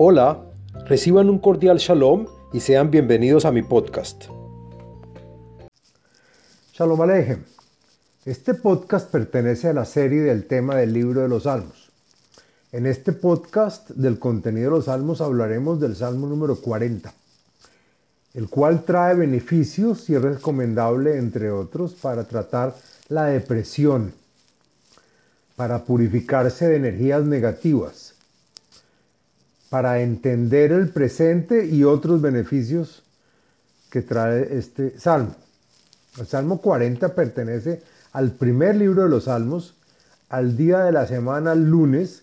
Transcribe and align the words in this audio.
Hola, 0.00 0.44
reciban 0.86 1.28
un 1.28 1.40
cordial 1.40 1.78
shalom 1.78 2.28
y 2.52 2.60
sean 2.60 2.88
bienvenidos 2.88 3.44
a 3.44 3.50
mi 3.50 3.62
podcast. 3.62 4.26
Shalom 6.72 7.02
Alejem. 7.02 7.42
Este 8.24 8.54
podcast 8.54 9.10
pertenece 9.10 9.66
a 9.66 9.72
la 9.72 9.84
serie 9.84 10.20
del 10.22 10.46
tema 10.46 10.76
del 10.76 10.92
libro 10.92 11.22
de 11.22 11.28
los 11.28 11.42
Salmos. 11.42 11.90
En 12.70 12.86
este 12.86 13.10
podcast 13.10 13.90
del 13.90 14.20
contenido 14.20 14.70
de 14.70 14.76
los 14.76 14.84
Salmos 14.84 15.20
hablaremos 15.20 15.80
del 15.80 15.96
Salmo 15.96 16.28
número 16.28 16.54
40, 16.60 17.12
el 18.34 18.48
cual 18.48 18.84
trae 18.84 19.16
beneficios 19.16 20.08
y 20.10 20.14
es 20.14 20.22
recomendable, 20.22 21.16
entre 21.16 21.50
otros, 21.50 21.94
para 21.94 22.22
tratar 22.22 22.76
la 23.08 23.24
depresión, 23.24 24.14
para 25.56 25.82
purificarse 25.84 26.68
de 26.68 26.76
energías 26.76 27.24
negativas, 27.24 28.07
para 29.70 30.00
entender 30.00 30.72
el 30.72 30.88
presente 30.88 31.66
y 31.66 31.84
otros 31.84 32.20
beneficios 32.20 33.02
que 33.90 34.02
trae 34.02 34.56
este 34.56 34.98
salmo. 34.98 35.34
El 36.18 36.26
Salmo 36.26 36.60
40 36.60 37.14
pertenece 37.14 37.82
al 38.12 38.32
primer 38.32 38.76
libro 38.76 39.04
de 39.04 39.08
los 39.08 39.24
Salmos, 39.24 39.74
al 40.28 40.56
día 40.56 40.80
de 40.80 40.92
la 40.92 41.06
semana 41.06 41.54
lunes 41.54 42.22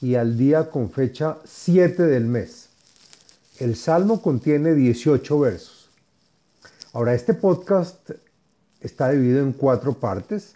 y 0.00 0.14
al 0.14 0.36
día 0.36 0.70
con 0.70 0.90
fecha 0.90 1.38
7 1.44 2.04
del 2.04 2.26
mes. 2.26 2.68
El 3.58 3.76
Salmo 3.76 4.22
contiene 4.22 4.74
18 4.74 5.40
versos. 5.40 5.90
Ahora, 6.92 7.14
este 7.14 7.34
podcast 7.34 8.10
está 8.80 9.10
dividido 9.10 9.40
en 9.40 9.52
cuatro 9.52 9.94
partes. 9.94 10.54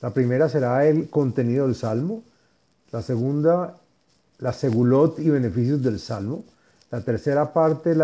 La 0.00 0.10
primera 0.10 0.48
será 0.48 0.86
el 0.86 1.10
contenido 1.10 1.66
del 1.66 1.74
Salmo, 1.74 2.22
la 2.92 3.02
segunda, 3.02 3.76
la 4.38 4.52
segulot 4.52 5.18
y 5.18 5.30
beneficios 5.30 5.82
del 5.82 5.98
Salmo, 5.98 6.44
la 6.90 7.00
tercera 7.00 7.52
parte 7.52 7.96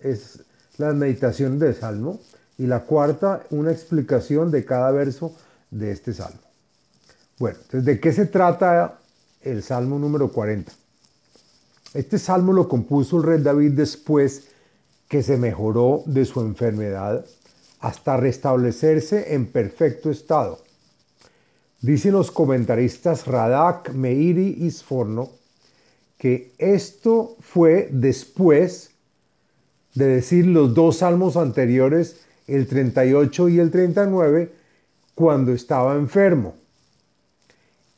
es 0.00 0.40
la 0.78 0.92
meditación 0.92 1.58
del 1.58 1.74
Salmo 1.74 2.20
y 2.56 2.66
la 2.66 2.84
cuarta 2.84 3.44
una 3.50 3.72
explicación 3.72 4.50
de 4.50 4.64
cada 4.64 4.90
verso 4.90 5.34
de 5.70 5.92
este 5.92 6.12
Salmo. 6.12 6.40
Bueno, 7.38 7.58
entonces, 7.62 7.84
¿de 7.84 8.00
qué 8.00 8.12
se 8.12 8.26
trata 8.26 8.98
el 9.42 9.62
Salmo 9.62 9.98
número 9.98 10.32
40? 10.32 10.72
Este 11.94 12.18
Salmo 12.18 12.52
lo 12.52 12.68
compuso 12.68 13.18
el 13.18 13.22
rey 13.22 13.42
David 13.42 13.72
después 13.72 14.48
que 15.08 15.22
se 15.22 15.36
mejoró 15.36 16.02
de 16.06 16.24
su 16.24 16.40
enfermedad 16.40 17.24
hasta 17.80 18.16
restablecerse 18.16 19.34
en 19.34 19.46
perfecto 19.46 20.10
estado. 20.10 20.58
Dicen 21.80 22.12
los 22.12 22.30
comentaristas 22.30 23.26
Radak, 23.26 23.92
Meiri 23.92 24.56
y 24.58 24.70
Sforno 24.70 25.37
que 26.18 26.52
esto 26.58 27.36
fue 27.40 27.88
después 27.92 28.90
de 29.94 30.06
decir 30.06 30.46
los 30.46 30.74
dos 30.74 30.98
salmos 30.98 31.36
anteriores, 31.36 32.20
el 32.46 32.66
38 32.66 33.48
y 33.48 33.58
el 33.60 33.70
39, 33.70 34.52
cuando 35.14 35.52
estaba 35.52 35.94
enfermo. 35.94 36.54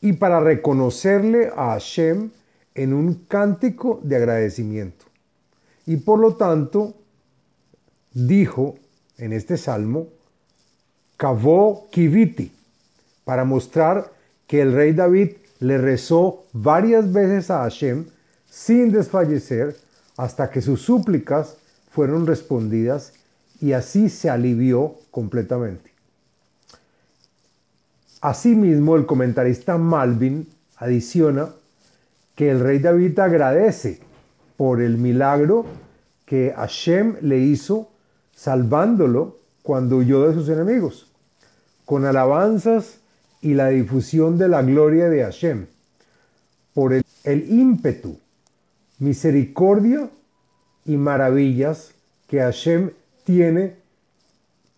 Y 0.01 0.15
para 0.15 0.41
reconocerle 0.41 1.51
a 1.55 1.73
Hashem 1.73 2.31
en 2.75 2.93
un 2.93 3.15
cántico 3.27 4.01
de 4.03 4.17
agradecimiento. 4.17 5.07
Y 5.87 5.97
por 5.97 6.19
lo 6.19 6.37
tanto, 6.37 6.95
dijo 8.13 8.77
en 9.19 9.33
este 9.33 9.57
salmo, 9.57 10.09
Kavó 11.17 11.89
Kiviti, 11.91 12.53
para 13.25 13.45
mostrar 13.45 14.13
que 14.47 14.63
el 14.63 14.73
rey 14.73 14.93
David 14.93 15.33
le 15.61 15.79
rezó 15.79 16.45
varias 16.53 17.13
veces 17.13 17.51
a 17.51 17.63
Hashem 17.63 18.07
sin 18.51 18.91
desfallecer 18.91 19.77
hasta 20.17 20.51
que 20.51 20.61
sus 20.61 20.83
súplicas 20.83 21.57
fueron 21.91 22.27
respondidas 22.27 23.13
y 23.61 23.73
así 23.73 24.09
se 24.09 24.31
alivió 24.31 24.97
completamente. 25.11 25.91
Asimismo, 28.21 28.97
el 28.97 29.07
comentarista 29.07 29.79
Malvin 29.79 30.49
adiciona 30.77 31.51
que 32.35 32.51
el 32.51 32.61
rey 32.61 32.79
David 32.79 33.19
agradece 33.19 34.01
por 34.57 34.81
el 34.81 34.99
milagro 34.99 35.67
que 36.27 36.53
Hashem 36.57 37.17
le 37.23 37.39
hizo 37.39 37.89
salvándolo 38.35 39.39
cuando 39.63 39.97
huyó 39.97 40.27
de 40.27 40.35
sus 40.35 40.49
enemigos, 40.49 41.11
con 41.85 42.05
alabanzas 42.05 43.00
y 43.43 43.55
la 43.55 43.69
difusión 43.69 44.39
de 44.39 44.49
la 44.49 44.63
gloria 44.63 45.09
de 45.09 45.23
Hashem, 45.23 45.67
por 46.75 46.93
el, 46.93 47.05
ímpetu, 47.51 48.19
misericordia 48.99 50.09
y 50.85 50.97
maravillas 50.97 51.93
que 52.27 52.41
Hashem 52.41 52.91
tiene 53.25 53.75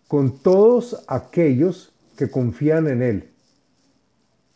con 0.07 0.37
todos 0.37 1.03
aquellos 1.07 1.91
que 2.17 2.29
confían 2.29 2.87
en 2.87 3.01
Él, 3.01 3.29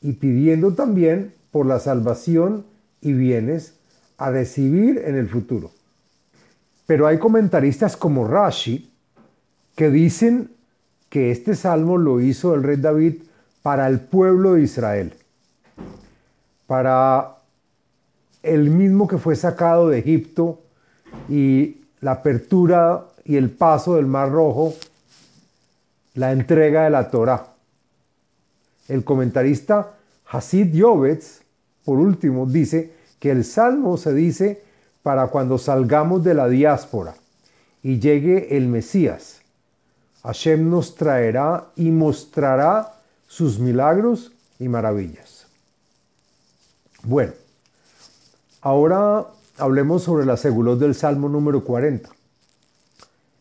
y 0.01 0.13
pidiendo 0.13 0.73
también 0.73 1.33
por 1.51 1.65
la 1.65 1.79
salvación 1.79 2.65
y 3.01 3.13
bienes 3.13 3.73
a 4.17 4.31
recibir 4.31 5.01
en 5.05 5.15
el 5.15 5.27
futuro. 5.27 5.71
Pero 6.85 7.07
hay 7.07 7.17
comentaristas 7.17 7.97
como 7.97 8.27
Rashi 8.27 8.89
que 9.75 9.89
dicen 9.89 10.51
que 11.09 11.31
este 11.31 11.55
salmo 11.55 11.97
lo 11.97 12.19
hizo 12.19 12.55
el 12.55 12.63
rey 12.63 12.77
David 12.77 13.15
para 13.67 13.89
el 13.89 13.99
pueblo 13.99 14.53
de 14.53 14.61
Israel, 14.61 15.13
para 16.67 17.35
el 18.41 18.69
mismo 18.69 19.09
que 19.09 19.17
fue 19.17 19.35
sacado 19.35 19.89
de 19.89 19.99
Egipto 19.99 20.61
y 21.27 21.81
la 21.99 22.11
apertura 22.11 23.07
y 23.25 23.35
el 23.35 23.49
paso 23.49 23.95
del 23.95 24.05
Mar 24.05 24.31
Rojo, 24.31 24.73
la 26.13 26.31
entrega 26.31 26.85
de 26.85 26.91
la 26.91 27.11
Torah. 27.11 27.45
El 28.87 29.03
comentarista 29.03 29.95
Hasid 30.31 30.73
Yovetz, 30.73 31.41
por 31.83 31.97
último, 31.97 32.45
dice 32.45 32.93
que 33.19 33.31
el 33.31 33.43
salmo 33.43 33.97
se 33.97 34.13
dice 34.13 34.63
para 35.03 35.27
cuando 35.27 35.57
salgamos 35.57 36.23
de 36.23 36.35
la 36.35 36.47
diáspora 36.47 37.15
y 37.83 37.99
llegue 37.99 38.55
el 38.55 38.69
Mesías. 38.69 39.41
Hashem 40.23 40.69
nos 40.69 40.95
traerá 40.95 41.65
y 41.75 41.91
mostrará 41.91 42.93
sus 43.27 43.59
milagros 43.59 44.31
y 44.59 44.67
maravillas. 44.67 45.45
Bueno, 47.03 47.33
ahora 48.61 49.25
hablemos 49.57 50.03
sobre 50.03 50.25
la 50.25 50.37
segulot 50.37 50.79
del 50.79 50.95
Salmo 50.95 51.29
número 51.29 51.63
40. 51.63 52.09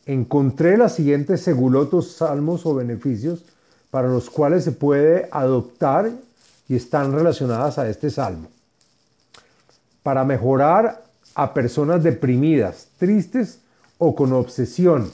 Encontré 0.06 0.76
las 0.76 0.94
siguientes 0.94 1.40
segulotos, 1.40 2.12
salmos 2.12 2.66
o 2.66 2.74
beneficios 2.74 3.44
para 3.90 4.08
los 4.08 4.30
cuales 4.30 4.64
se 4.64 4.72
puede 4.72 5.28
adoptar 5.32 6.12
y 6.68 6.76
están 6.76 7.12
relacionadas 7.12 7.78
a 7.78 7.88
este 7.88 8.10
salmo. 8.10 8.48
Para 10.02 10.24
mejorar 10.24 11.04
a 11.34 11.54
personas 11.54 12.02
deprimidas, 12.02 12.88
tristes 12.98 13.58
o 13.98 14.14
con 14.14 14.32
obsesión, 14.32 15.10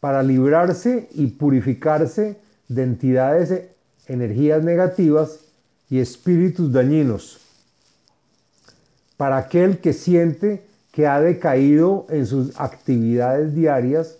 para 0.00 0.22
librarse 0.22 1.08
y 1.12 1.26
purificarse 1.26 2.38
de 2.70 2.84
entidades, 2.84 3.64
energías 4.06 4.62
negativas 4.62 5.40
y 5.90 5.98
espíritus 5.98 6.72
dañinos. 6.72 7.40
Para 9.16 9.38
aquel 9.38 9.80
que 9.80 9.92
siente 9.92 10.64
que 10.92 11.08
ha 11.08 11.20
decaído 11.20 12.06
en 12.10 12.26
sus 12.26 12.58
actividades 12.58 13.56
diarias, 13.56 14.18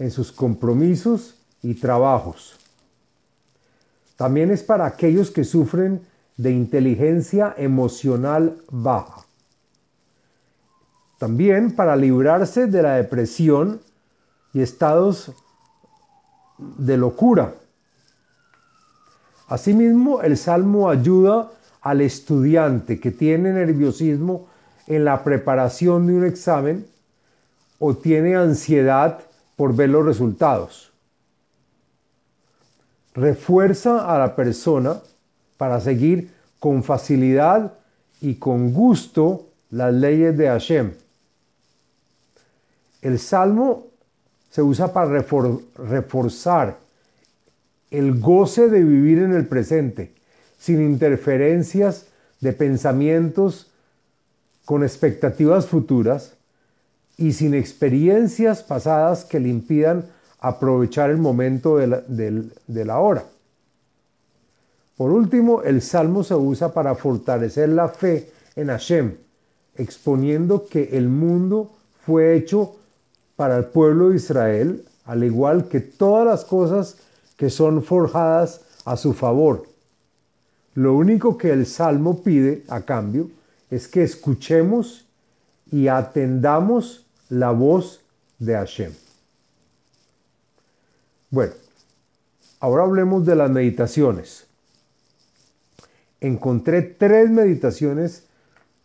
en 0.00 0.10
sus 0.10 0.32
compromisos 0.32 1.36
y 1.62 1.74
trabajos. 1.74 2.58
También 4.16 4.50
es 4.50 4.64
para 4.64 4.86
aquellos 4.86 5.30
que 5.30 5.44
sufren 5.44 6.00
de 6.36 6.50
inteligencia 6.50 7.54
emocional 7.56 8.58
baja. 8.68 9.24
También 11.18 11.76
para 11.76 11.94
librarse 11.94 12.66
de 12.66 12.82
la 12.82 12.96
depresión 12.96 13.80
y 14.52 14.60
estados 14.60 15.30
de 16.58 16.96
locura 16.96 17.54
Asimismo, 19.48 20.22
el 20.22 20.36
salmo 20.36 20.90
ayuda 20.90 21.50
al 21.80 22.00
estudiante 22.00 22.98
que 22.98 23.12
tiene 23.12 23.52
nerviosismo 23.52 24.48
en 24.86 25.04
la 25.04 25.22
preparación 25.22 26.06
de 26.06 26.14
un 26.14 26.24
examen 26.24 26.86
o 27.78 27.94
tiene 27.94 28.34
ansiedad 28.34 29.20
por 29.54 29.74
ver 29.74 29.90
los 29.90 30.04
resultados. 30.04 30.92
Refuerza 33.14 34.12
a 34.12 34.18
la 34.18 34.34
persona 34.34 35.00
para 35.56 35.80
seguir 35.80 36.30
con 36.58 36.82
facilidad 36.82 37.74
y 38.20 38.34
con 38.34 38.72
gusto 38.72 39.46
las 39.70 39.94
leyes 39.94 40.36
de 40.36 40.48
Hashem. 40.48 40.92
El 43.00 43.18
salmo 43.18 43.86
se 44.50 44.62
usa 44.62 44.92
para 44.92 45.22
reforzar 45.78 46.78
el 47.90 48.20
goce 48.20 48.68
de 48.68 48.82
vivir 48.82 49.18
en 49.18 49.32
el 49.32 49.46
presente, 49.46 50.12
sin 50.58 50.82
interferencias 50.82 52.06
de 52.40 52.52
pensamientos 52.52 53.70
con 54.64 54.82
expectativas 54.82 55.66
futuras 55.66 56.34
y 57.16 57.32
sin 57.32 57.54
experiencias 57.54 58.62
pasadas 58.62 59.24
que 59.24 59.40
le 59.40 59.48
impidan 59.48 60.06
aprovechar 60.40 61.10
el 61.10 61.18
momento 61.18 61.76
de 61.78 62.84
la, 62.84 62.98
hora. 62.98 63.24
Por 64.96 65.10
último, 65.10 65.62
el 65.62 65.82
salmo 65.82 66.24
se 66.24 66.34
usa 66.34 66.72
para 66.72 66.94
fortalecer 66.94 67.68
la 67.70 67.88
fe 67.88 68.30
en 68.54 68.68
Hashem, 68.68 69.14
exponiendo 69.76 70.66
que 70.66 70.90
el 70.92 71.08
mundo 71.08 71.72
fue 72.04 72.36
hecho 72.36 72.76
para 73.36 73.56
el 73.56 73.64
pueblo 73.66 74.10
de 74.10 74.16
Israel, 74.16 74.84
al 75.04 75.24
igual 75.24 75.68
que 75.68 75.80
todas 75.80 76.26
las 76.26 76.44
cosas 76.44 76.96
que 77.36 77.50
son 77.50 77.82
forjadas 77.82 78.62
a 78.84 78.96
su 78.96 79.12
favor. 79.12 79.66
Lo 80.74 80.94
único 80.94 81.38
que 81.38 81.50
el 81.50 81.66
Salmo 81.66 82.22
pide 82.22 82.64
a 82.68 82.82
cambio 82.82 83.30
es 83.70 83.88
que 83.88 84.02
escuchemos 84.02 85.06
y 85.70 85.88
atendamos 85.88 87.06
la 87.28 87.50
voz 87.50 88.00
de 88.38 88.54
Hashem. 88.54 88.92
Bueno, 91.30 91.54
ahora 92.60 92.84
hablemos 92.84 93.26
de 93.26 93.36
las 93.36 93.50
meditaciones. 93.50 94.46
Encontré 96.20 96.82
tres 96.82 97.30
meditaciones 97.30 98.24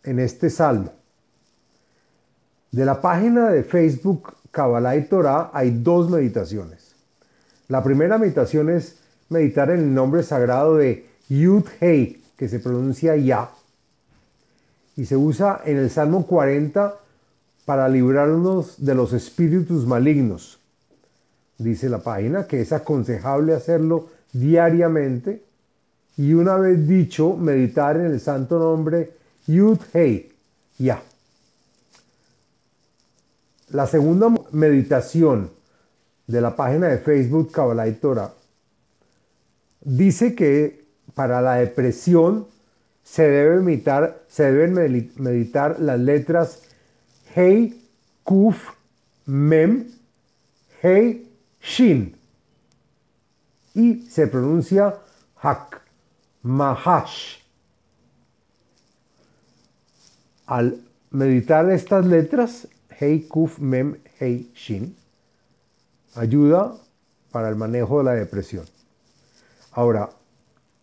en 0.02 0.18
este 0.18 0.50
salmo. 0.50 0.92
De 2.70 2.84
la 2.84 3.00
página 3.00 3.50
de 3.50 3.62
Facebook 3.64 4.34
Kabbalah 4.50 4.96
y 4.96 5.04
Torah 5.04 5.50
hay 5.52 5.70
dos 5.70 6.10
meditaciones. 6.10 6.81
La 7.72 7.82
primera 7.82 8.18
meditación 8.18 8.68
es 8.68 8.96
meditar 9.30 9.70
en 9.70 9.80
el 9.80 9.94
nombre 9.94 10.22
sagrado 10.22 10.76
de 10.76 11.06
Yud 11.30 11.64
Hei, 11.80 12.22
que 12.36 12.46
se 12.46 12.58
pronuncia 12.58 13.16
Ya, 13.16 13.50
y 14.94 15.06
se 15.06 15.16
usa 15.16 15.62
en 15.64 15.78
el 15.78 15.88
Salmo 15.88 16.26
40 16.26 16.94
para 17.64 17.88
librarnos 17.88 18.84
de 18.84 18.94
los 18.94 19.14
espíritus 19.14 19.86
malignos. 19.86 20.58
Dice 21.56 21.88
la 21.88 22.00
página 22.02 22.46
que 22.46 22.60
es 22.60 22.74
aconsejable 22.74 23.54
hacerlo 23.54 24.10
diariamente 24.34 25.42
y 26.18 26.34
una 26.34 26.56
vez 26.56 26.86
dicho, 26.86 27.38
meditar 27.38 27.96
en 27.96 28.04
el 28.04 28.20
santo 28.20 28.58
nombre 28.58 29.14
Yud 29.46 29.78
Hei, 29.94 30.30
Ya. 30.76 31.02
La 33.70 33.86
segunda 33.86 34.28
meditación 34.50 35.61
de 36.32 36.40
la 36.40 36.56
página 36.56 36.88
de 36.88 36.98
Facebook 36.98 37.52
Kabbalah 37.52 37.86
y 37.86 37.92
Torah 37.92 38.32
dice 39.82 40.34
que 40.34 40.86
para 41.14 41.42
la 41.42 41.56
depresión 41.56 42.46
se, 43.02 43.28
debe 43.28 43.60
deben 44.36 44.72
meditar 45.18 45.78
las 45.78 46.00
letras 46.00 46.62
Hei, 47.34 47.74
Kuf, 48.24 48.70
Mem, 49.26 49.88
Hei, 50.82 51.26
Shin. 51.60 52.14
Y 53.74 54.02
se 54.02 54.26
pronuncia 54.26 54.98
Hak, 55.36 55.80
Mahash. 56.42 57.38
Al 60.46 60.78
meditar 61.10 61.70
estas 61.70 62.04
letras, 62.04 62.68
Hei, 63.00 63.26
Kuf, 63.26 63.58
Mem, 63.58 63.96
Hei, 64.20 64.50
Shin, 64.54 64.94
ayuda 66.14 66.74
para 67.30 67.48
el 67.48 67.56
manejo 67.56 67.98
de 67.98 68.04
la 68.04 68.12
depresión. 68.12 68.64
Ahora, 69.72 70.10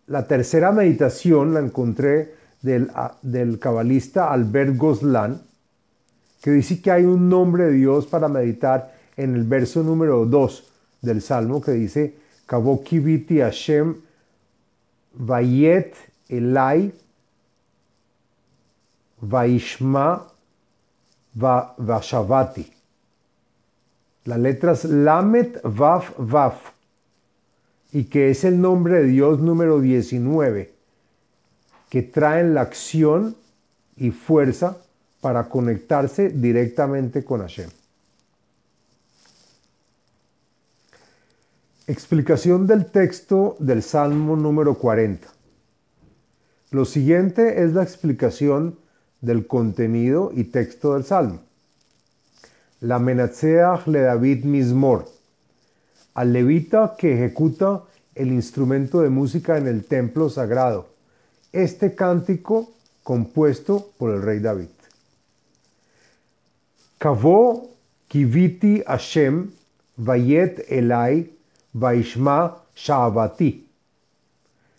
la 0.07 0.27
tercera 0.27 0.71
meditación 0.71 1.53
la 1.53 1.59
encontré 1.59 2.35
del, 2.61 2.91
del 3.21 3.59
cabalista 3.59 4.31
Albert 4.31 4.75
Goslan, 4.75 5.41
que 6.41 6.51
dice 6.51 6.81
que 6.81 6.91
hay 6.91 7.05
un 7.05 7.29
nombre 7.29 7.65
de 7.65 7.73
Dios 7.73 8.07
para 8.07 8.27
meditar 8.27 8.93
en 9.17 9.35
el 9.35 9.43
verso 9.43 9.83
número 9.83 10.25
2 10.25 10.71
del 11.01 11.21
Salmo 11.21 11.61
que 11.61 11.71
dice, 11.71 12.15
Kabokiviti 12.45 13.39
Hashem 13.39 13.95
Vayet 15.13 15.93
Elai 16.29 16.93
Vaishma 19.21 20.25
Vashavati. 21.35 22.78
Las 24.25 24.39
letras 24.39 24.85
Lamet 24.85 25.61
Vaf 25.63 26.13
Vaf 26.17 26.79
y 27.91 28.05
que 28.05 28.29
es 28.29 28.43
el 28.43 28.61
nombre 28.61 28.99
de 28.99 29.05
Dios 29.05 29.39
número 29.39 29.79
19, 29.79 30.73
que 31.89 32.03
traen 32.03 32.53
la 32.53 32.61
acción 32.61 33.35
y 33.95 34.11
fuerza 34.11 34.77
para 35.21 35.49
conectarse 35.49 36.29
directamente 36.29 37.23
con 37.23 37.41
Hashem. 37.41 37.69
Explicación 41.87 42.67
del 42.67 42.85
texto 42.85 43.55
del 43.59 43.81
Salmo 43.81 44.35
número 44.35 44.75
40. 44.75 45.27
Lo 46.69 46.85
siguiente 46.85 47.63
es 47.63 47.73
la 47.73 47.81
explicación 47.81 48.77
del 49.21 49.47
contenido 49.47 50.31
y 50.33 50.45
texto 50.45 50.93
del 50.93 51.03
Salmo. 51.03 51.41
La 52.81 52.97
Menatseach 52.97 53.87
le 53.87 54.01
David 54.01 54.45
Mismor 54.45 55.05
al 56.19 56.33
levita 56.33 56.95
que 56.97 57.13
ejecuta 57.13 57.83
el 58.13 58.31
instrumento 58.33 59.01
de 59.01 59.09
música 59.09 59.57
en 59.57 59.67
el 59.67 59.85
templo 59.85 60.29
sagrado. 60.29 60.89
Este 61.53 61.95
cántico 61.95 62.73
compuesto 63.03 63.91
por 63.97 64.13
el 64.13 64.21
rey 64.21 64.39
David. 64.39 64.67
Kavó 66.97 67.69
kiviti 68.09 68.83
Hashem 68.85 69.51
vayet 69.95 70.65
elai 70.69 71.31
vaishma 71.73 72.57
shabati. 72.75 73.65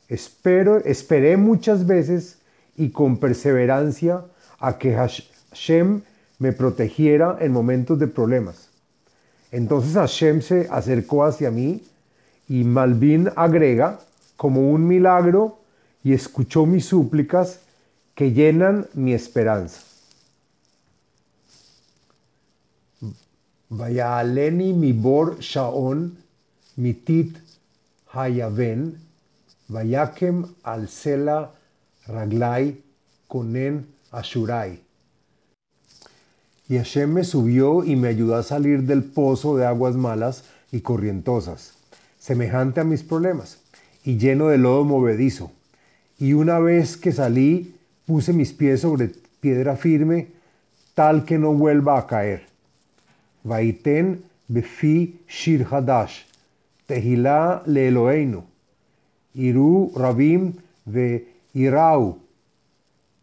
Espero, 0.08 0.76
esperé 0.85 1.37
muchas 1.38 1.87
veces 1.87 2.38
y 2.76 2.91
con 2.91 3.17
perseverancia 3.17 4.25
a 4.58 4.76
que 4.76 4.94
Hashem 4.94 6.02
me 6.40 6.52
protegiera 6.52 7.37
en 7.40 7.52
momentos 7.52 7.98
de 7.98 8.08
problemas. 8.08 8.70
Entonces 9.52 9.94
Hashem 9.94 10.40
se 10.40 10.66
acercó 10.70 11.25
hacia 11.25 11.50
mí 11.50 11.82
y 12.48 12.64
Malvin 12.64 13.31
agrega 13.37 14.00
como 14.37 14.70
un 14.70 14.87
milagro 14.87 15.58
y 16.02 16.14
escuchó 16.14 16.64
mis 16.66 16.87
súplicas 16.87 17.61
que 18.14 18.32
llenan 18.32 18.88
mi 18.94 19.12
esperanza. 19.12 19.82
Vaya 23.68 24.18
aleni 24.18 24.73
mi 24.73 24.92
bor 24.92 25.38
shaon 25.40 26.16
mitit 26.76 27.37
hayaven 28.12 28.99
vayakem 29.68 30.47
al 30.62 30.88
sela 30.88 31.52
raglai 32.06 32.82
ashurai. 34.11 34.89
Y 36.70 36.78
Hashem 36.78 37.12
me 37.12 37.24
subió 37.24 37.82
y 37.82 37.96
me 37.96 38.06
ayudó 38.06 38.36
a 38.36 38.44
salir 38.44 38.84
del 38.84 39.02
pozo 39.02 39.56
de 39.56 39.66
aguas 39.66 39.96
malas 39.96 40.44
y 40.70 40.82
corrientosas, 40.82 41.74
semejante 42.20 42.80
a 42.80 42.84
mis 42.84 43.02
problemas, 43.02 43.58
y 44.04 44.18
lleno 44.18 44.46
de 44.46 44.58
lodo 44.58 44.84
movedizo. 44.84 45.50
Y 46.16 46.32
una 46.34 46.60
vez 46.60 46.96
que 46.96 47.10
salí, 47.10 47.74
puse 48.06 48.32
mis 48.32 48.52
pies 48.52 48.82
sobre 48.82 49.10
piedra 49.40 49.74
firme, 49.74 50.28
tal 50.94 51.24
que 51.24 51.38
no 51.38 51.54
vuelva 51.54 51.98
a 51.98 52.06
caer. 52.06 52.46
Vaiten 53.42 54.22
befi 54.46 55.18
shir 55.26 55.66
hadash, 55.68 56.22
tehilá 56.86 57.64
le 57.66 57.88
iru 59.34 59.92
rabim 59.96 60.52
ve 60.86 61.34
irau, 61.52 62.20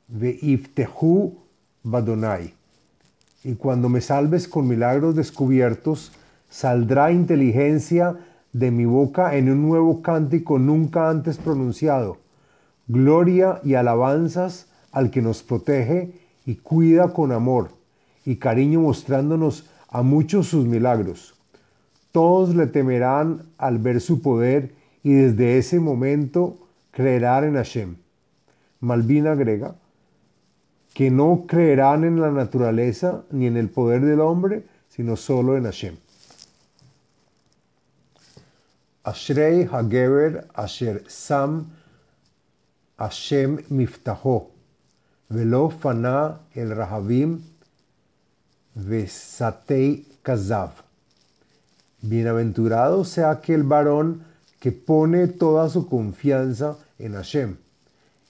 ve 0.09 0.37
iftehu 0.41 1.33
badonai 1.81 2.56
y 3.47 3.55
cuando 3.55 3.87
me 3.87 4.01
salves 4.01 4.45
con 4.45 4.67
milagros 4.67 5.15
descubiertos, 5.15 6.11
saldrá 6.49 7.13
inteligencia 7.13 8.17
de 8.51 8.71
mi 8.71 8.83
boca 8.83 9.37
en 9.37 9.49
un 9.49 9.61
nuevo 9.61 10.01
cántico 10.01 10.59
nunca 10.59 11.09
antes 11.09 11.37
pronunciado. 11.37 12.17
Gloria 12.89 13.61
y 13.63 13.75
alabanzas 13.75 14.67
al 14.91 15.11
que 15.11 15.21
nos 15.21 15.43
protege 15.43 16.11
y 16.45 16.55
cuida 16.55 17.13
con 17.13 17.31
amor 17.31 17.69
y 18.25 18.35
cariño 18.35 18.81
mostrándonos 18.81 19.69
a 19.87 20.01
muchos 20.01 20.47
sus 20.47 20.65
milagros. 20.65 21.33
Todos 22.11 22.53
le 22.53 22.67
temerán 22.67 23.43
al 23.57 23.77
ver 23.77 24.01
su 24.01 24.21
poder 24.21 24.73
y 25.03 25.13
desde 25.13 25.57
ese 25.57 25.79
momento 25.79 26.57
creerán 26.91 27.45
en 27.45 27.53
Hashem. 27.53 27.95
Malvina 28.81 29.31
agrega, 29.31 29.75
que 30.94 31.12
no 31.12 31.46
creerán 31.48 32.03
en 32.03 32.20
la 32.20 32.32
naturaleza 32.32 33.24
ni 33.32 33.48
en 33.48 33.58
el 33.58 33.70
poder 33.70 34.01
del 34.03 34.20
hombre, 34.20 34.63
sino 34.89 35.15
solo 35.15 35.58
en 35.58 35.65
Hashem. 35.65 35.96
Ashrei 39.03 39.63
Hageber 39.72 40.48
Asher 40.53 41.03
Sam 41.08 41.67
Hashem 42.98 43.63
Miftaho 43.70 44.58
velo 45.29 45.70
fana 45.70 46.39
el 46.56 46.75
rahavim 46.75 47.41
vesatei 48.75 50.06
kazav. 50.24 50.72
Bienaventurado 52.01 53.03
sea 53.03 53.32
aquel 53.32 53.63
varón 53.63 54.24
que 54.60 54.72
pone 54.72 55.27
toda 55.27 55.70
su 55.70 55.88
confianza 55.88 56.77
en 57.00 57.13
Hashem 57.13 57.58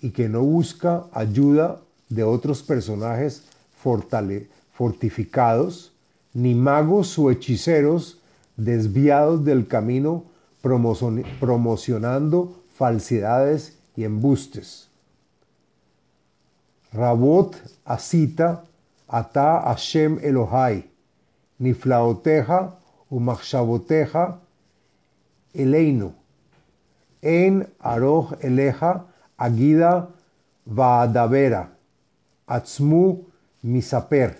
y 0.02 0.12
que 0.12 0.30
no 0.30 0.42
busca 0.42 1.06
ayuda 1.12 1.80
de 2.10 2.24
otros 2.24 2.64
personajes 2.64 3.44
fortificados, 4.74 5.94
ni 6.34 6.56
magos 6.56 7.18
o 7.20 7.32
hechiceros 7.32 8.20
desviados 8.56 9.44
del 9.44 9.68
camino 9.68 10.26
promocionando 11.40 12.64
falsedades 12.76 13.78
y 13.96 14.04
embustes. 14.04 14.90
Rabot 16.94 17.56
asita 17.86 18.64
ata 19.08 19.62
Hashem 19.62 20.20
Elohai, 20.22 20.90
niflaoteja 21.60 22.76
umachshavoteja 23.10 24.40
eleinu, 25.54 26.14
en 27.22 27.68
aroch 27.80 28.34
eleja 28.42 29.06
agida 29.38 30.10
vaadavera, 30.66 31.76
atzmu 32.48 33.25
misaper. 33.62 34.39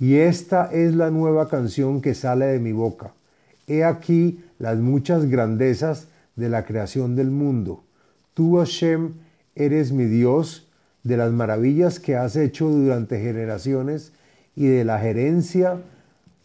Y 0.00 0.16
esta 0.16 0.70
es 0.72 0.94
la 0.94 1.10
nueva 1.10 1.48
canción 1.48 2.00
que 2.00 2.14
sale 2.14 2.46
de 2.46 2.58
mi 2.58 2.72
boca. 2.72 3.12
He 3.66 3.84
aquí 3.84 4.44
las 4.58 4.78
muchas 4.78 5.26
grandezas 5.26 6.08
de 6.36 6.48
la 6.48 6.64
creación 6.64 7.16
del 7.16 7.30
mundo. 7.30 7.84
Tú, 8.34 8.56
Hashem, 8.56 9.14
eres 9.54 9.92
mi 9.92 10.04
Dios, 10.04 10.68
de 11.02 11.16
las 11.16 11.32
maravillas 11.32 12.00
que 12.00 12.16
has 12.16 12.36
hecho 12.36 12.68
durante 12.68 13.20
generaciones 13.20 14.12
y 14.54 14.66
de 14.66 14.84
la 14.84 14.98
gerencia 14.98 15.80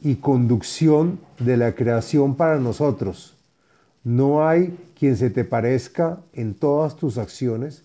y 0.02 0.16
conducción 0.16 1.20
de 1.40 1.58
la 1.58 1.74
creación 1.74 2.36
para 2.36 2.60
nosotros. 2.60 3.36
No 4.04 4.48
hay 4.48 4.78
quien 4.98 5.18
se 5.18 5.30
te 5.30 5.44
parezca 5.44 6.20
en 6.34 6.54
todas 6.54 6.96
tus 6.98 7.18
acciones, 7.18 7.84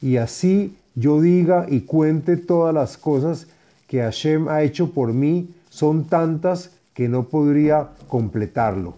y 0.00 0.16
así 0.16 0.76
yo 0.94 1.20
diga 1.20 1.66
y 1.68 1.82
cuente 1.82 2.36
todas 2.36 2.74
las 2.74 2.96
cosas 2.96 3.46
que 3.86 4.02
Hashem 4.02 4.48
ha 4.48 4.62
hecho 4.62 4.92
por 4.92 5.12
mí, 5.12 5.54
son 5.70 6.04
tantas 6.04 6.70
que 6.92 7.08
no 7.08 7.28
podría 7.28 7.90
completarlo. 8.08 8.96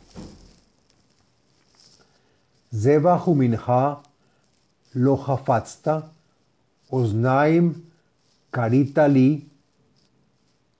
Zeba 2.73 3.23
minha 3.35 3.99
lo 4.95 5.15
hafatzta, 5.15 6.11
osnaim 6.89 7.75
karitali, 8.51 9.49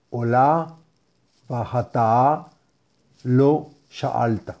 ola 0.09 0.75
bajataa 1.47 2.49
lo 3.23 3.69
sha'alta. 3.89 4.57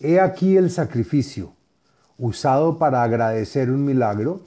He 0.00 0.18
aquí 0.18 0.56
el 0.56 0.70
sacrificio, 0.70 1.52
usado 2.18 2.78
para 2.78 3.02
agradecer 3.02 3.70
un 3.70 3.84
milagro. 3.84 4.40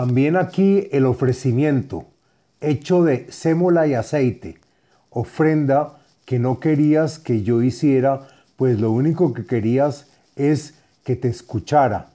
También 0.00 0.36
aquí 0.36 0.88
el 0.92 1.04
ofrecimiento, 1.04 2.06
hecho 2.62 3.04
de 3.04 3.30
sémola 3.30 3.86
y 3.86 3.92
aceite, 3.92 4.56
ofrenda 5.10 5.98
que 6.24 6.38
no 6.38 6.58
querías 6.58 7.18
que 7.18 7.42
yo 7.42 7.60
hiciera, 7.60 8.26
pues 8.56 8.80
lo 8.80 8.92
único 8.92 9.34
que 9.34 9.44
querías 9.44 10.06
es 10.36 10.72
que 11.04 11.16
te 11.16 11.28
escuchara, 11.28 12.06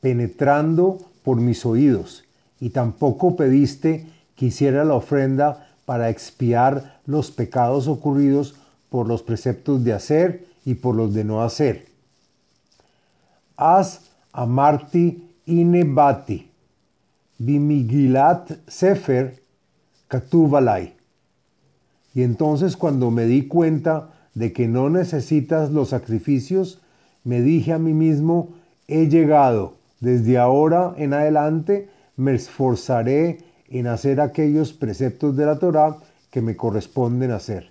penetrando 0.00 0.98
por 1.24 1.38
mis 1.38 1.66
oídos, 1.66 2.22
y 2.60 2.70
tampoco 2.70 3.34
pediste 3.34 4.06
que 4.36 4.46
hiciera 4.46 4.84
la 4.84 4.94
ofrenda 4.94 5.66
para 5.86 6.10
expiar 6.10 7.00
los 7.04 7.32
pecados 7.32 7.88
ocurridos 7.88 8.54
por 8.90 9.08
los 9.08 9.24
preceptos 9.24 9.82
de 9.82 9.92
hacer 9.92 10.46
y 10.64 10.74
por 10.74 10.94
los 10.94 11.12
de 11.12 11.24
no 11.24 11.42
hacer. 11.42 11.86
Haz 13.56 14.02
amarti 14.32 15.34
inebati, 15.46 16.53
sefer. 18.68 19.42
Y 22.14 22.22
entonces 22.22 22.76
cuando 22.76 23.10
me 23.10 23.24
di 23.26 23.48
cuenta 23.48 24.10
de 24.34 24.52
que 24.52 24.68
no 24.68 24.90
necesitas 24.90 25.70
los 25.70 25.90
sacrificios, 25.90 26.80
me 27.24 27.40
dije 27.40 27.72
a 27.72 27.78
mí 27.78 27.94
mismo, 27.94 28.54
he 28.86 29.08
llegado, 29.08 29.74
desde 30.00 30.38
ahora 30.38 30.94
en 30.96 31.14
adelante 31.14 31.88
me 32.16 32.34
esforzaré 32.34 33.38
en 33.68 33.86
hacer 33.86 34.20
aquellos 34.20 34.72
preceptos 34.72 35.36
de 35.36 35.46
la 35.46 35.58
Torah 35.58 35.96
que 36.30 36.42
me 36.42 36.56
corresponden 36.56 37.30
hacer. 37.32 37.70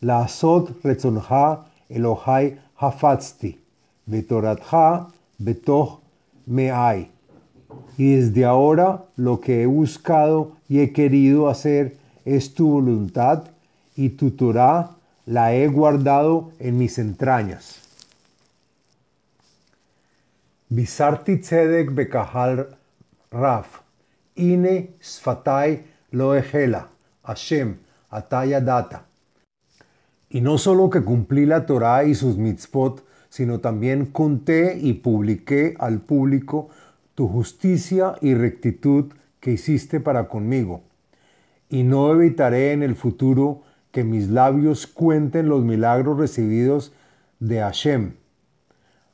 La 0.00 0.24
asot 0.24 0.82
retzonha 0.82 1.66
Elohai 1.88 2.58
hafatzti, 2.80 3.58
betoratha 4.06 5.08
betoch 5.38 6.00
me'ai. 6.46 7.11
Y 7.96 8.14
desde 8.14 8.44
ahora 8.44 9.04
lo 9.16 9.40
que 9.40 9.62
he 9.62 9.66
buscado 9.66 10.52
y 10.68 10.80
he 10.80 10.92
querido 10.92 11.48
hacer 11.48 11.96
es 12.24 12.54
tu 12.54 12.68
voluntad 12.70 13.44
y 13.96 14.10
tu 14.10 14.30
Torah 14.30 14.90
la 15.26 15.54
he 15.54 15.68
guardado 15.68 16.52
en 16.58 16.78
mis 16.78 16.98
entrañas. 16.98 17.80
Bisarti 20.68 21.36
tzedek 21.36 21.92
bekahal 21.94 22.66
raf, 23.30 23.82
ine 24.36 24.94
sfatai 25.00 25.84
lo 26.12 26.32
Hashem, 27.24 27.76
ataya 28.10 28.60
data. 28.60 29.04
Y 30.30 30.40
no 30.40 30.56
solo 30.56 30.88
que 30.88 31.02
cumplí 31.02 31.44
la 31.44 31.66
Torah 31.66 32.04
y 32.04 32.14
sus 32.14 32.38
mitzvot, 32.38 33.04
sino 33.28 33.60
también 33.60 34.06
conté 34.06 34.78
y 34.78 34.94
publiqué 34.94 35.74
al 35.78 36.00
público 36.00 36.68
tu 37.14 37.28
justicia 37.28 38.16
y 38.20 38.34
rectitud 38.34 39.12
que 39.40 39.52
hiciste 39.52 40.00
para 40.00 40.28
conmigo. 40.28 40.82
Y 41.68 41.82
no 41.82 42.12
evitaré 42.12 42.72
en 42.72 42.82
el 42.82 42.96
futuro 42.96 43.62
que 43.90 44.04
mis 44.04 44.28
labios 44.28 44.86
cuenten 44.86 45.48
los 45.48 45.62
milagros 45.62 46.18
recibidos 46.18 46.92
de 47.40 47.60
Hashem, 47.60 48.14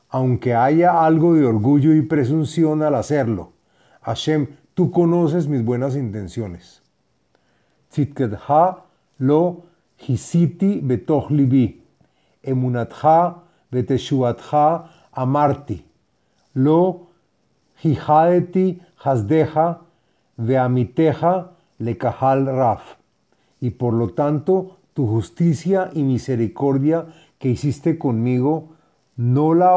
aunque 0.09 0.55
haya 0.55 1.05
algo 1.05 1.35
de 1.35 1.45
orgullo 1.45 1.95
y 1.95 2.02
presunción 2.02 2.83
al 2.83 2.95
hacerlo. 2.95 3.52
Hashem, 4.02 4.49
tú 4.75 4.90
conoces 4.90 5.49
mis 5.49 5.64
buenas 5.64 5.97
intenciones. 5.97 6.83
lo 9.19 9.62
hisiti 9.99 10.83
emunatha 12.43 13.43
beteshuatha 13.71 14.90
amarti, 15.12 15.85
lo 16.55 17.08
hijadeti 17.82 18.80
hasdeja 19.02 19.80
veamiteja 20.37 21.50
lekahal 21.78 22.47
raf. 22.47 22.97
Y 23.61 23.70
por 23.70 23.94
lo 23.94 24.08
tanto, 24.11 24.78
tu 24.94 25.06
justicia 25.06 25.90
y 25.94 26.02
misericordia 26.02 27.06
que 27.38 27.50
hiciste 27.50 27.99
conmigo, 27.99 28.70
no 29.16 29.54
la, 29.54 29.76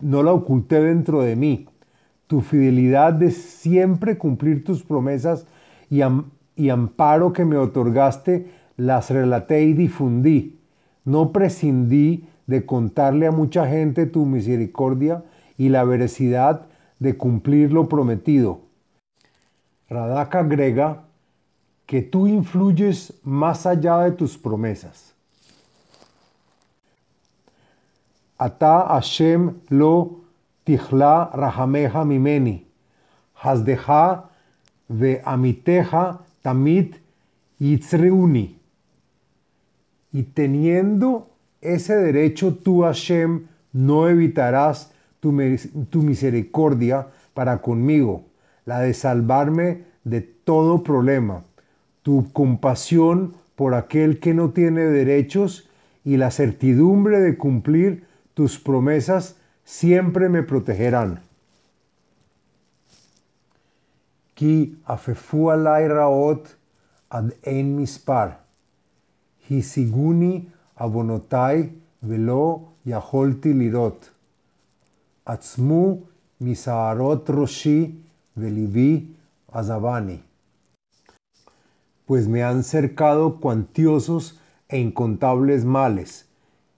no 0.00 0.22
la 0.22 0.32
oculté 0.32 0.82
dentro 0.82 1.22
de 1.22 1.36
mí. 1.36 1.66
Tu 2.26 2.40
fidelidad 2.40 3.12
de 3.12 3.30
siempre 3.30 4.18
cumplir 4.18 4.64
tus 4.64 4.82
promesas 4.82 5.46
y, 5.90 6.00
y 6.56 6.68
amparo 6.70 7.32
que 7.32 7.44
me 7.44 7.56
otorgaste, 7.56 8.50
las 8.76 9.10
relaté 9.10 9.64
y 9.64 9.72
difundí. 9.72 10.58
No 11.04 11.32
prescindí 11.32 12.28
de 12.46 12.66
contarle 12.66 13.26
a 13.26 13.32
mucha 13.32 13.66
gente 13.66 14.06
tu 14.06 14.26
misericordia 14.26 15.22
y 15.56 15.68
la 15.70 15.84
veracidad 15.84 16.66
de 17.00 17.16
cumplir 17.16 17.72
lo 17.72 17.88
prometido. 17.88 18.60
Radaka 19.88 20.38
agrega 20.40 21.02
que 21.86 22.02
tú 22.02 22.28
influyes 22.28 23.12
más 23.24 23.66
allá 23.66 23.98
de 24.02 24.12
tus 24.12 24.38
promesas. 24.38 25.12
Ata 28.38 28.86
Hashem 28.86 29.54
lo 29.68 30.20
tichla 30.64 31.30
rahameja 31.34 32.04
mimeni, 32.04 32.64
hasdeja 33.34 34.30
ve 34.88 35.20
amiteja 35.24 36.20
tamit 36.42 36.96
yitzreuni. 37.58 38.56
Y 40.12 40.22
teniendo 40.22 41.28
ese 41.60 41.96
derecho 41.96 42.54
tú, 42.54 42.82
Hashem, 42.82 43.46
no 43.72 44.08
evitarás 44.08 44.92
tu, 45.20 45.32
misericordia 45.32 47.08
para 47.34 47.62
conmigo, 47.62 48.24
la 48.64 48.80
de 48.80 48.94
salvarme 48.94 49.84
de 50.04 50.20
todo 50.20 50.82
problema, 50.82 51.44
tu 52.02 52.32
compasión 52.32 53.34
por 53.54 53.74
aquel 53.74 54.18
que 54.18 54.34
no 54.34 54.50
tiene 54.50 54.84
derechos 54.84 55.68
y 56.04 56.16
la 56.16 56.30
certidumbre 56.30 57.20
de 57.20 57.36
cumplir 57.36 58.04
tus 58.34 58.58
promesas 58.58 59.36
siempre 59.64 60.28
me 60.28 60.42
protegerán. 60.42 61.20
ki 64.40 64.78
ad 67.10 67.30
mispar. 67.46 68.38
Hisiguni 69.48 70.48
abonotai 70.76 71.72
velo 72.00 72.72
lirot. 72.84 74.19
Atzmu 75.30 75.82
misaarot 76.40 77.28
roshi 77.28 77.76
velivi 78.34 79.14
azabani. 79.52 80.22
Pues 82.06 82.26
me 82.26 82.42
han 82.42 82.64
cercado 82.64 83.36
cuantiosos 83.36 84.40
e 84.68 84.78
incontables 84.78 85.64
males, 85.64 86.26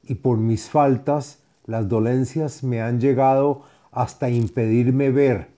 y 0.03 0.17
por 0.17 0.37
mis 0.37 0.69
faltas 0.69 1.39
las 1.65 1.89
dolencias 1.89 2.63
me 2.63 2.83
han 2.83 3.01
llegado 3.01 3.63
hasta 3.91 4.29
impedirme 4.29 5.11
ver. 5.11 5.49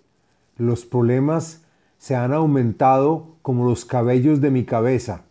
Los 0.57 0.85
problemas 0.85 1.65
se 1.99 2.15
han 2.15 2.33
aumentado 2.33 3.35
como 3.43 3.67
los 3.69 3.85
cabellos 3.85 4.41
de 4.41 4.51
mi 4.51 4.65
cabeza, 4.65 5.23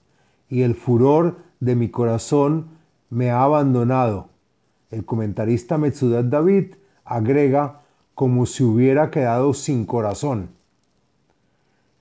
y 0.50 0.63
el 0.63 0.75
furor 0.75 1.38
de 1.62 1.77
mi 1.77 1.89
corazón 1.89 2.67
me 3.10 3.32
ha 3.32 3.43
abandonado. 3.43 4.27
El 4.91 5.05
comentarista 5.05 5.77
Metzudat 5.77 6.25
David 6.25 6.75
agrega 7.05 7.81
como 8.15 8.45
si 8.45 8.63
hubiera 8.63 9.10
quedado 9.10 9.53
sin 9.53 9.86
corazón. 9.86 10.50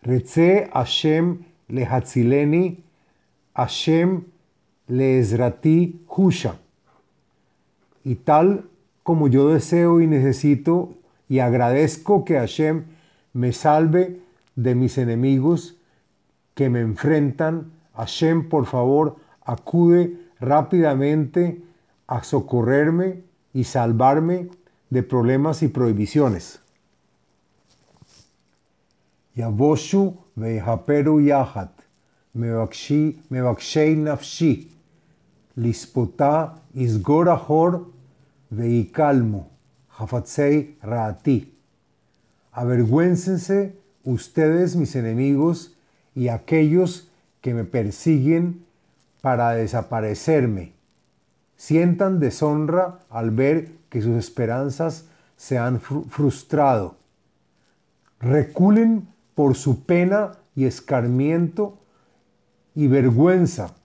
Retze 0.03 0.69
Hashem 0.73 1.45
lehatzileni, 1.69 2.83
Hashem 3.55 4.25
leezrati 4.89 6.05
husha. 6.09 6.57
Y 8.05 8.17
tal 8.17 8.69
como 9.03 9.29
yo 9.29 9.49
deseo 9.49 10.01
y 10.01 10.07
necesito 10.07 10.95
y 11.29 11.39
agradezco 11.39 12.25
que 12.25 12.39
Hashem 12.39 12.85
me 13.33 13.53
salve 13.53 14.21
de 14.57 14.75
mis 14.75 14.99
enemigos 14.99 15.77
que 16.55 16.69
me 16.69 16.81
enfrentan, 16.81 17.73
Hashem, 17.95 18.49
por 18.49 18.67
favor, 18.67 19.17
acude 19.45 20.19
rápidamente 20.41 21.63
a 22.07 22.23
socorrerme 22.25 23.23
y 23.55 23.65
salvarme 23.65 24.49
de 24.93 25.03
problemas 25.03 25.63
y 25.63 25.69
prohibiciones. 25.69 26.61
Yavoshu 29.35 30.19
vehaperu 30.37 31.19
yahat, 31.23 31.71
mevakshei 32.35 33.97
nafshi, 33.97 34.71
lispota 35.57 36.59
isgorahor 36.75 37.87
veikalmu, 38.51 39.47
hafatzei 39.99 40.77
raati. 40.83 41.51
Avergüéncense 42.53 43.75
ustedes, 44.05 44.77
mis 44.77 44.95
enemigos, 44.95 45.75
y 46.15 46.29
aquellos 46.29 47.09
que 47.41 47.55
me 47.55 47.65
persiguen 47.65 48.63
para 49.23 49.53
desaparecerme. 49.53 50.75
Sientan 51.63 52.19
deshonra 52.19 52.99
al 53.09 53.31
ver 53.31 53.69
que 53.89 54.03
sus 54.03 54.17
esperanzas 54.17 55.05
se 55.37 55.59
han 55.59 55.79
frustrado. 55.81 56.97
Reculen 58.19 59.07
por 59.37 59.55
su 59.55 59.85
pena 59.85 60.33
y 60.57 60.65
escarmiento 60.65 61.79
y 62.75 62.89
vergüenza 62.89 63.77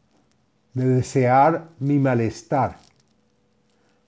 de 0.73 0.87
desear 0.87 1.67
mi 1.77 1.99
malestar. 1.99 2.77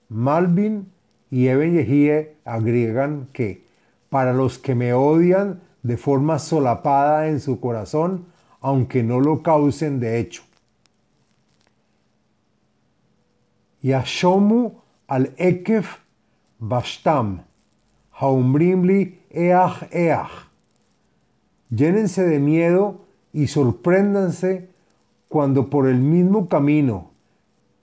Malvin 0.08 0.90
y 1.30 1.46
Eben 1.46 1.74
Yehie 1.74 2.38
agregan 2.44 3.28
que 3.32 3.64
para 4.08 4.32
los 4.32 4.58
que 4.58 4.74
me 4.74 4.94
odian 4.94 5.60
de 5.84 5.96
forma 5.96 6.40
solapada 6.40 7.28
en 7.28 7.38
su 7.38 7.60
corazón, 7.60 8.24
aunque 8.60 9.04
no 9.04 9.20
lo 9.20 9.44
causen 9.44 10.00
de 10.00 10.18
hecho. 10.18 10.42
Yashomu 13.82 14.72
al 15.08 15.32
Ekef 15.36 15.98
Bashtam, 16.60 17.42
Haumrimli 18.20 19.18
Each 19.30 19.88
Each. 19.92 20.48
Llénense 21.70 22.24
de 22.24 22.38
miedo 22.38 23.00
y 23.32 23.46
sorpréndanse 23.46 24.68
cuando 25.28 25.70
por 25.70 25.88
el 25.88 26.00
mismo 26.00 26.48
camino 26.48 27.10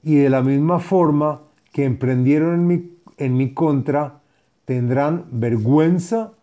y 0.03 0.15
de 0.15 0.29
la 0.29 0.41
misma 0.41 0.79
forma 0.79 1.41
que 1.71 1.85
emprendieron 1.85 2.53
en 2.55 2.67
mi, 2.67 2.91
en 3.17 3.37
mi 3.37 3.53
contra, 3.53 4.19
tendrán 4.65 5.25
vergüenza 5.31 6.33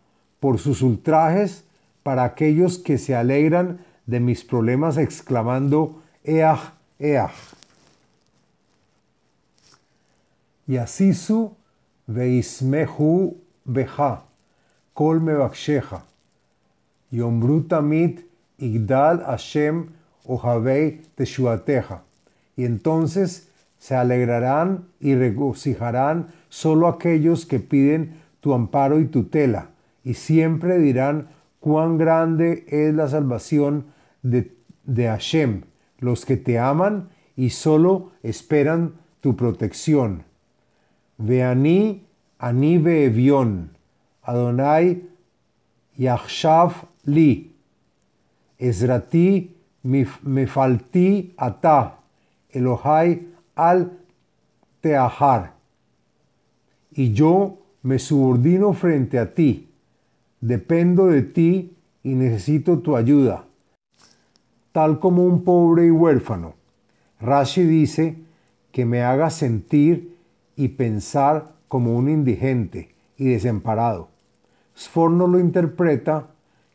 por 0.41 0.59
sus 0.59 0.83
ultrajes 0.83 1.65
para 2.03 2.25
aquellos 2.25 2.79
que 2.79 2.99
se 2.99 3.15
alegran 3.15 3.79
de 4.07 4.21
mis 4.21 4.45
problemas 4.45 4.97
exclamando 4.97 6.03
Each, 6.25 6.73
Each. 6.99 7.31
Yasisu 10.69 11.51
veismehu 12.09 13.37
beja, 13.67 14.23
kol 14.95 15.21
mevaksheja, 15.21 16.03
yombru 17.13 17.69
tamit 17.69 18.25
igdal 18.59 19.23
Hashem 19.25 19.89
ohavei 20.27 21.03
teshuateja. 21.17 22.03
Y 22.57 22.65
entonces 22.65 23.49
se 23.79 23.95
alegrarán 23.95 24.87
y 25.01 25.15
regocijarán 25.15 26.29
solo 26.49 26.89
aquellos 26.89 27.47
que 27.47 27.59
piden 27.59 28.21
tu 28.41 28.55
amparo 28.55 29.01
y 29.01 29.07
tutela, 29.07 29.69
y 30.05 30.15
siempre 30.15 30.79
dirán 30.79 31.29
cuán 31.61 31.99
grande 31.99 32.65
es 32.69 32.95
la 32.95 33.09
salvación 33.09 33.87
de, 34.23 34.53
de 34.85 35.07
Hashem, 35.09 35.63
los 35.99 36.25
que 36.25 36.37
te 36.37 36.59
aman 36.59 37.09
y 37.37 37.51
solo 37.51 38.13
esperan 38.23 38.93
tu 39.21 39.37
protección. 39.37 40.25
Veani 41.19 42.03
ani 42.39 42.79
ve'evion, 42.79 43.69
Adonai 44.27 45.03
yachshav 45.99 46.73
li, 47.07 47.51
Ezrati 48.59 49.51
mefalti 49.85 51.35
ata, 51.37 51.99
Elohai 52.53 53.21
al 53.57 53.91
teahar. 54.81 55.53
Y 56.93 57.13
yo 57.13 57.59
me 57.83 57.99
subordino 57.99 58.73
frente 58.73 59.19
a 59.19 59.33
ti, 59.35 59.69
dependo 60.41 61.07
de 61.07 61.23
ti 61.23 61.77
y 62.03 62.15
necesito 62.15 62.79
tu 62.79 62.97
ayuda, 62.97 63.45
tal 64.73 64.99
como 65.01 65.25
un 65.25 65.43
pobre 65.43 65.87
y 65.87 65.91
huérfano. 65.91 66.55
Rashi 67.21 67.65
dice 67.65 68.17
que 68.73 68.85
me 68.85 69.03
haga 69.03 69.31
sentir 69.31 70.14
y 70.57 70.69
pensar 70.69 71.55
como 71.69 71.97
un 71.97 72.09
indigente 72.09 72.95
y 73.17 73.27
desamparado. 73.27 74.09
Sforno 74.77 75.27
lo 75.27 75.39
interpreta 75.39 76.29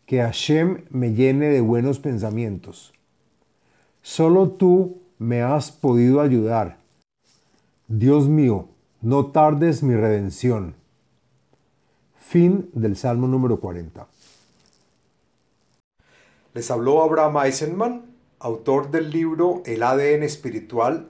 que 0.05 0.21
Hashem 0.21 0.85
me 0.89 1.13
llene 1.13 1.49
de 1.49 1.61
buenos 1.61 1.99
pensamientos. 1.99 2.93
Solo 4.01 4.49
tú 4.51 5.01
me 5.17 5.41
has 5.41 5.71
podido 5.71 6.21
ayudar. 6.21 6.79
Dios 7.87 8.27
mío, 8.27 8.69
no 9.01 9.27
tardes 9.27 9.83
mi 9.83 9.95
redención. 9.95 10.75
Fin 12.15 12.69
del 12.73 12.95
Salmo 12.95 13.27
número 13.27 13.59
40. 13.59 14.07
Les 16.53 16.71
habló 16.71 17.01
Abraham 17.01 17.37
Eisenman, 17.45 18.05
autor 18.39 18.91
del 18.91 19.11
libro 19.11 19.61
El 19.65 19.83
ADN 19.83 20.23
espiritual, 20.23 21.09